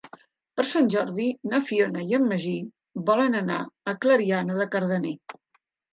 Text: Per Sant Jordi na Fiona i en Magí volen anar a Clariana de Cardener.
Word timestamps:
Per 0.59 0.63
Sant 0.69 0.87
Jordi 0.93 1.27
na 1.51 1.59
Fiona 1.67 2.05
i 2.13 2.17
en 2.19 2.25
Magí 2.31 2.55
volen 3.11 3.39
anar 3.43 3.61
a 3.93 3.95
Clariana 4.07 4.57
de 4.63 4.69
Cardener. 4.77 5.17